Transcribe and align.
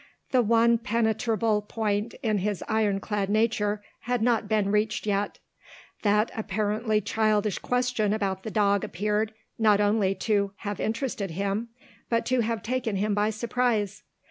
The 0.31 0.41
one 0.41 0.79
penetrable 0.79 1.61
point 1.61 2.15
in 2.23 2.39
his 2.39 2.63
ironclad 2.67 3.29
nature 3.29 3.83
had 3.99 4.23
not 4.23 4.47
been 4.47 4.71
reached 4.71 5.05
yet. 5.05 5.37
That 6.01 6.31
apparently 6.35 7.01
childish 7.01 7.59
question 7.59 8.11
about 8.11 8.41
the 8.41 8.49
dog 8.49 8.83
appeared, 8.83 9.31
not 9.59 9.79
only 9.79 10.15
to 10.15 10.53
have 10.55 10.79
interested 10.79 11.29
him, 11.29 11.67
but 12.09 12.25
to 12.25 12.39
have 12.39 12.63
taken 12.63 12.95
him 12.95 13.13
by 13.13 13.29
surprise. 13.29 14.01